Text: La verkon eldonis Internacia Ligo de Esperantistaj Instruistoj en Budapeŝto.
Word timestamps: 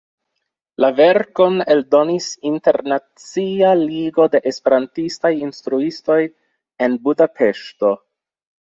La 0.83 0.87
verkon 0.99 1.59
eldonis 1.73 2.31
Internacia 2.51 3.75
Ligo 3.83 4.27
de 4.37 4.43
Esperantistaj 4.55 5.35
Instruistoj 5.51 6.21
en 6.89 7.03
Budapeŝto. 7.07 7.99